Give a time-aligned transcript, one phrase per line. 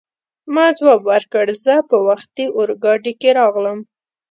[0.53, 3.79] ما ځواب ورکړ: زه په وختي اورګاډي کې راغلم.